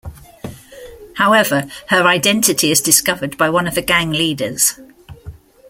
However, 1.17 1.67
her 1.89 2.07
identity 2.07 2.71
is 2.71 2.81
discovered 2.81 3.37
by 3.37 3.51
one 3.51 3.67
of 3.67 3.75
the 3.75 3.83
gang 3.83 4.09
leaders. 4.11 4.79